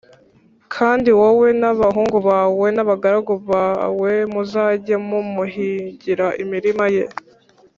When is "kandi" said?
0.73-1.09